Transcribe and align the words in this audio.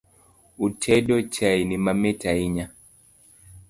Utedo 0.65 1.15
chaini 1.33 1.75
mamit 1.85 2.19
ahinya 2.31 2.65